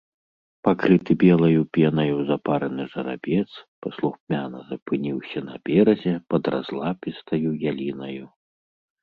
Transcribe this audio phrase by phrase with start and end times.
[0.67, 3.49] Пакрыты белаю пенаю запараны жарабец
[3.87, 8.25] паслухмяна запыніўся на беразе пад разлапістаю ялінаю.